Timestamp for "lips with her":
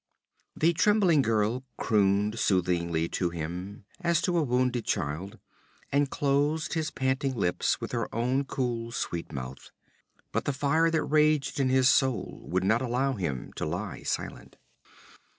7.35-8.09